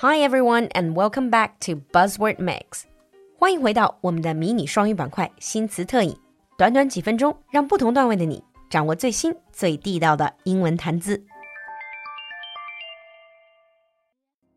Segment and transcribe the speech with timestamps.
[0.00, 2.84] Hi everyone, and welcome back to Buzzword Mix.
[3.38, 6.16] 欢迎回到我们的迷你双语板块新词特饮，
[6.58, 11.24] 短短几分钟，让不同段位的你掌握最新最地道的英文谈资。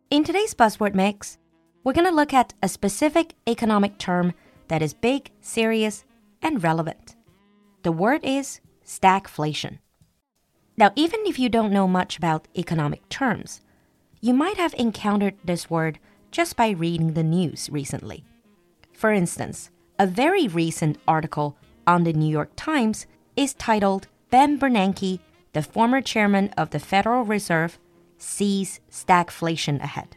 [0.10, 1.36] In today's Buzzword Mix,
[1.84, 4.34] we're going to look at a specific economic term
[4.68, 6.00] that is big, serious,
[6.42, 7.16] and relevant.
[7.84, 9.80] The word is stagflation.
[10.76, 13.62] Now, even if you don't know much about economic terms,
[14.24, 16.00] you might have encountered this word
[16.32, 18.24] just by reading the news recently.
[18.94, 25.20] For instance, a very recent article on the New York Times is titled Ben Bernanke,
[25.54, 27.80] the former chairman of the Federal Reserve,
[28.18, 30.08] sees stagflation ahead.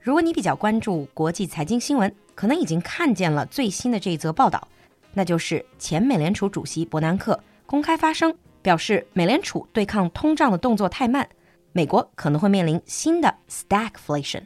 [0.00, 4.66] 如果你比较关注国际财经新闻，可能已经看见了最新的这一则报道，
[5.12, 11.28] 那就是前美联储主席伯南克公开发声，表示美联储对抗通胀的动作太慢。
[11.72, 14.42] 美国可能会面临新的 stagflation.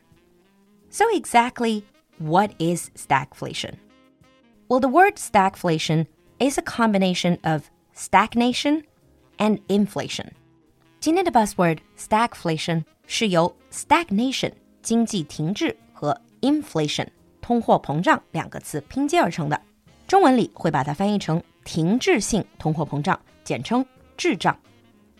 [0.90, 1.82] So exactly
[2.18, 3.74] what is stagflation?
[4.68, 6.06] Well, the word stagflation
[6.38, 8.84] is a combination of stagnation
[9.38, 10.28] and inflation.
[11.00, 17.06] 今天的 buzzword stagflation 是由 stagnation 经济停滞和 inflation
[17.40, 19.60] 通货膨胀两个词拼接而成的。
[20.06, 23.84] 中文里会把它翻译成停滞性通货膨胀，简称
[24.16, 24.58] 滞胀。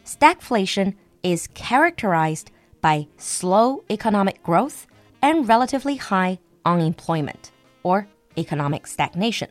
[0.07, 0.95] Stagflation
[1.27, 2.47] is characterized
[2.81, 4.85] by slow economic growth
[5.21, 7.51] and relatively high unemployment
[7.83, 9.49] or economic stagnation.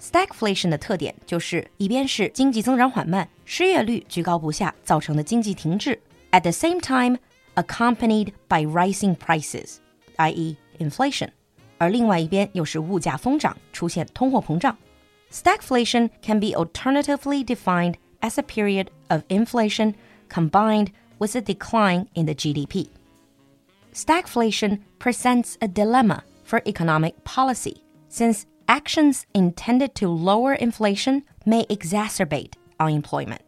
[0.00, 5.96] Stagflation 的特点就是一边是经济增长缓慢、失业率居高不下造成的经济停滞，
[6.32, 7.18] at the same time
[7.54, 9.76] accompanied by rising prices,
[10.16, 10.56] i.e.
[10.78, 11.28] inflation，
[11.78, 14.76] 而另外一边又是物价疯涨，出现通货膨胀。
[15.30, 19.94] Stagflation can be alternatively defined as a period of inflation
[20.28, 22.88] combined with a decline in the GDP.
[23.92, 32.52] Stagflation presents a dilemma for economic policy, since actions intended to lower inflation may exacerbate
[32.78, 33.40] unemployment.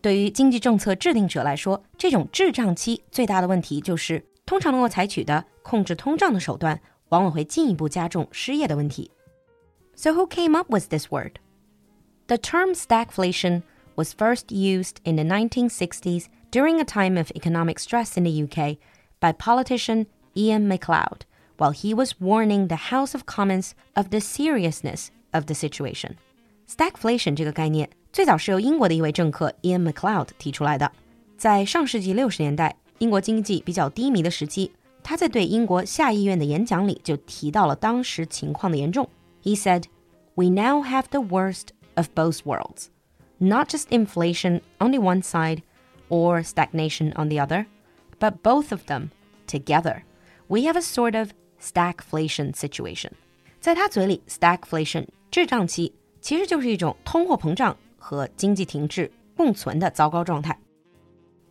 [0.00, 9.10] 对于经济政策制定者来说，这种滞胀期最大的问题就是，通常能够采取的控制通胀的手段，往往会进一步加重失业的问题。
[9.94, 11.32] So who came up with this word?
[12.28, 13.62] The term stagflation
[13.96, 18.78] was first used in the 1960s during a time of economic stress in the UK
[19.20, 21.24] by politician Ian MacLeod
[21.56, 26.16] while he was warning the House of Commons of the seriousness of the situation.
[26.68, 30.90] Stagflation 这个概念最早是由英国的一位政客 Ian MacLeod 提出来的。
[31.36, 34.70] 在上世纪六十年代，英国经济比较低迷的时期，
[35.02, 39.08] 他在对英国下议院的演讲里就提到了当时情况的严重。
[39.42, 39.84] He said,
[40.34, 42.86] "We now have the worst of both worlds."
[43.38, 45.62] not just inflation on the one side
[46.08, 47.66] or stagnation on the other,
[48.18, 49.10] but both of them
[49.46, 50.02] together.
[50.48, 53.12] We have a sort of stagflation situation.
[53.60, 60.58] 在他嘴里，stagflation 滞胀期其实就是一种通货膨胀和经济停滞共存的糟糕状态。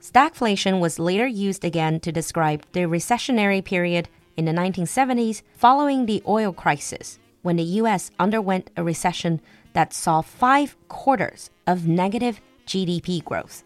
[0.01, 6.21] Stagflation was later used again to describe the recessionary period in the 1970s following the
[6.25, 9.39] oil crisis, when the US underwent a recession
[9.73, 12.35] that saw five quarters of negative
[12.65, 13.59] GDP growth。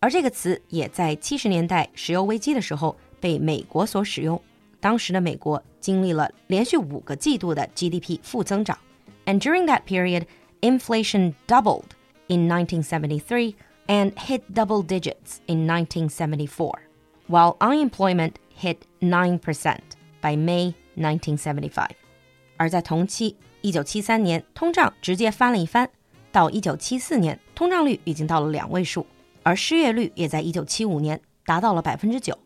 [0.00, 4.40] 而这个词也在七十年代石油危机的时候被美国所使用。
[4.80, 8.78] 当时的美国经历了连续五个季度的 GDP 负增长，
[9.26, 10.24] and during that period,
[10.60, 11.90] inflation doubled
[12.28, 13.54] in 1973
[13.88, 16.78] and hit double digits in 1974,
[17.28, 19.40] while unemployment hit 9%
[20.20, 21.88] by May 1975.
[22.56, 25.88] 而在同期， 一九七三年通胀直接翻了一番，
[26.30, 29.06] 到一九七四年通胀率已经到了两位数，
[29.42, 32.38] 而失业率也在一九七五年达到了百分之九。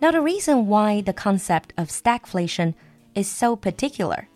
[0.00, 2.74] Now the reason why the concept of stagflation
[3.14, 4.26] is so particular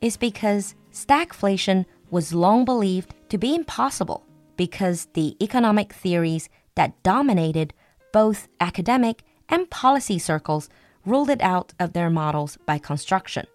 [0.00, 4.22] is because stagflation was long believed to be impossible
[4.56, 7.70] because the economic theories that dominated
[8.12, 10.68] both academic and policy circles
[11.04, 13.46] ruled it out of their models by construction.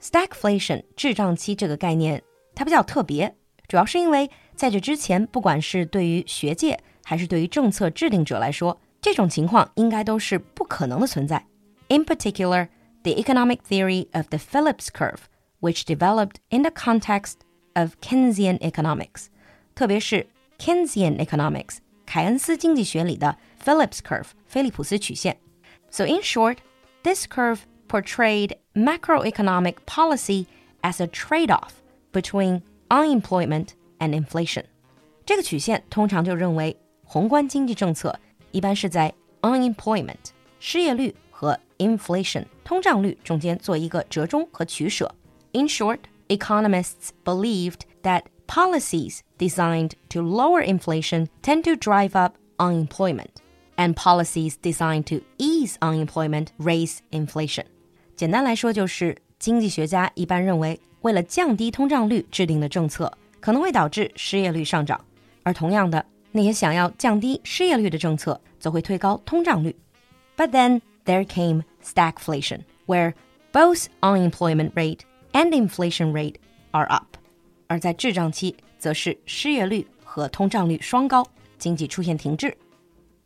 [0.00, 2.22] Stagflation 滞胀期这个概念，
[2.54, 3.34] 它比较特别，
[3.66, 11.44] 主要是因为在这之前，不管是对于学界还是对于政策制定者来说，这种情况应该都是不可能的存在。
[11.88, 12.68] In particular,
[13.02, 15.20] the economic theory of the Phillips curve,
[15.60, 17.34] which developed in the context
[17.74, 19.26] of Keynesian economics，
[19.74, 20.26] 特别是
[20.58, 25.38] Keynesian economics 凯恩斯经济学里的 Phillips curve 菲利普斯曲线。
[25.90, 26.58] So in short,
[27.02, 30.46] this curve portrayed macroeconomic policy
[30.82, 31.82] as a trade off
[32.12, 33.68] between unemployment
[33.98, 34.64] and inflation.
[35.24, 38.18] 这个曲线通常就认为，宏观经济政策
[38.52, 39.12] 一般是在
[39.42, 40.16] unemployment
[40.58, 45.14] 失业率和 inflation 通胀率中间做一个折中和取舍。
[45.52, 53.40] In short, economists believed that policies designed to lower inflation tend to drive up unemployment,
[53.76, 57.64] and policies designed to ease unemployment raise inflation.
[58.21, 65.03] 简单来说，就是经济学家一般认为，为了降低通胀率制定的政策可能会导致失业率上涨，
[65.41, 69.75] 而同样的，那些想要降低失业率的政策则会推高通胀率。
[70.37, 73.13] But then there came stagflation, where
[73.51, 74.99] both unemployment rate
[75.31, 76.35] and inflation rate
[76.73, 77.17] are up.
[77.65, 81.27] 而在滞胀期，则是失业率和通胀率双高，
[81.57, 82.55] 经济出现停滞。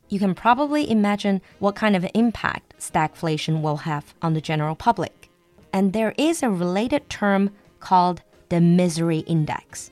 [0.09, 5.31] You can probably imagine what kind of impact stagflation will have on the general public.
[5.73, 8.19] And there is a related term called
[8.49, 9.89] the misery index.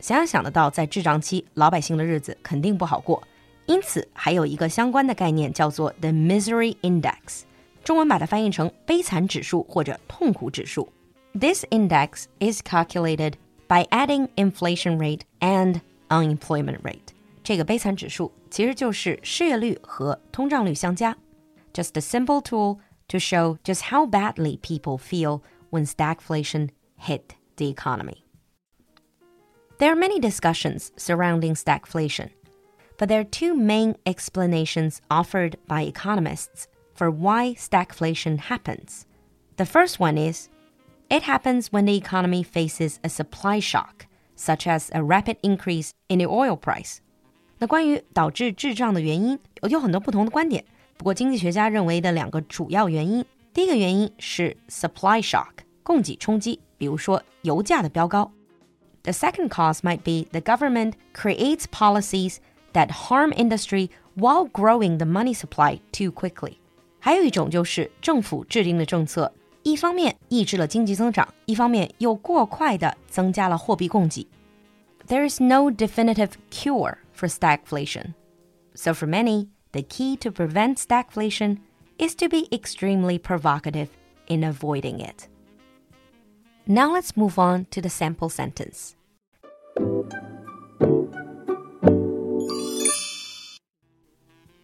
[0.00, 3.22] 想要想得到，在滞胀期，老百姓的日子肯定不好过，
[3.66, 7.42] 因此还有一个相关的概念叫做 the misery index，
[7.84, 10.88] 中文把它翻译成悲惨指数或者痛苦指数。
[11.38, 13.34] This index is calculated
[13.68, 17.14] by adding inflation rate and unemployment rate。
[17.42, 21.16] 这个悲惨指数其实就是失业率和通胀率相加。
[21.72, 22.78] Just a simple tool
[23.08, 28.24] to show just how badly people feel when stagflation hit the economy.
[29.78, 32.30] There are many discussions surrounding stagflation,
[32.96, 39.06] but there are two main explanations offered by economists for why stagflation happens.
[39.56, 40.48] The first one is
[41.10, 46.18] it happens when the economy faces a supply shock, such as a rapid increase in
[46.18, 47.00] the oil price.
[47.61, 49.37] 那关于导致滞胀的原因，
[49.69, 50.65] 有很多不同的观点。
[50.97, 53.23] 不过，经济学家认为的两个主要原因，
[53.53, 55.51] 第一个原因是 supply shock，
[55.83, 58.31] 供给冲击，比如说油价的飙高。
[59.03, 62.37] The second cause might be the government creates policies
[62.73, 66.53] that harm industry while growing the money supply too quickly。
[66.97, 69.31] 还有一种就是政府制定的政策，
[69.61, 74.25] 一方面抑制了经济增长，一方面又过快的增加了货币供给。
[75.07, 78.15] There is no definitive cure for stagflation.
[78.73, 81.59] So for many, the key to prevent stagflation
[81.99, 83.89] is to be extremely provocative
[84.25, 85.27] in avoiding it.
[86.65, 88.95] Now let's move on to the sample sentence.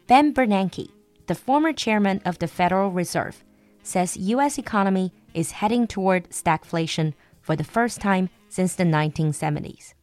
[0.07, 0.89] Ben Bernanke,
[1.27, 3.43] the former chairman of the Federal Reserve,
[3.83, 9.93] says US economy is heading toward stagflation for the first time since the 1970s.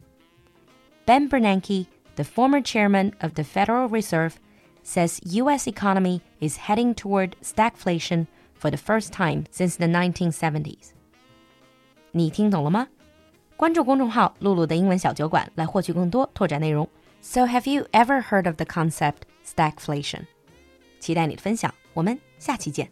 [1.05, 4.35] Ben Bernanke, the former chairman of the Federal Reserve,
[4.83, 10.93] says US economy is heading toward stagflation for the first time since the 1970s.
[12.13, 12.89] 你听懂了吗？
[13.57, 16.89] 关注公众号“璐璐的英文小酒馆”来获取更多拓展内容。
[17.23, 20.23] So have you ever heard of the concept stagflation？
[21.01, 22.91] 期待你的分享，我们下期见。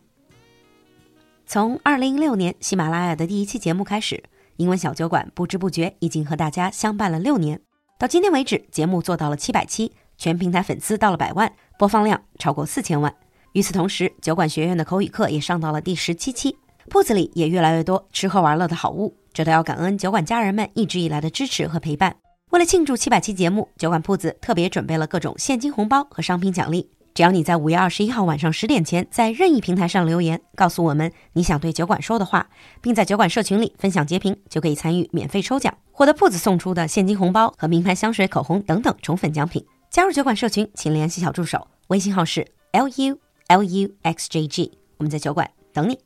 [1.46, 4.22] 从二零一六年喜马拉雅的第一期节目开始，
[4.56, 7.60] 英文小酒馆不知不觉已经和大家相伴了六年。
[8.02, 13.14] 到今天为止，节目做到了七百期，全平台粉丝到了百万，播放量超过四千万。
[13.52, 16.56] 与此同时，酒馆学院的口语课也上到了第十七期。
[16.90, 22.16] 铺子里也越来越多吃喝玩乐的好物，这都要感恩酒馆家人们一直以来的支持和陪伴。
[22.50, 26.90] 为了庆祝七百期节目，酒馆铺子特别准备了各种现金红包和商品奖励。
[27.14, 32.49] 只要你在五月二十一号晚上十点前在任意平台上留言，告诉我们你想对酒馆说的话，
[32.80, 39.64] 并在酒馆社群里分享截屏，就可以参与免费抽奖，我的铺子送出的现金红包和名牌香水、口红等等宠粉奖品。
[39.88, 43.16] 加入酒馆社群，请联系小助手，微信号是 l u
[43.47, 45.97] l u x j g，我们在酒馆等你。